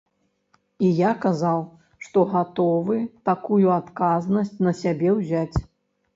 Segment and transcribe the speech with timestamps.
[0.85, 1.59] І я казаў,
[2.05, 2.99] што гатовы
[3.31, 5.57] такую адказнасць на сябе ўзяць.